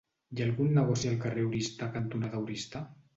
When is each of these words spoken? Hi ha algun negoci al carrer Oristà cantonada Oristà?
Hi 0.35 0.39
ha 0.43 0.45
algun 0.45 0.69
negoci 0.77 1.09
al 1.11 1.19
carrer 1.25 1.43
Oristà 1.49 1.91
cantonada 1.99 2.41
Oristà? 2.47 2.83